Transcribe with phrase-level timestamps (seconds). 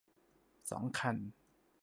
[0.69, 1.17] สอง คัน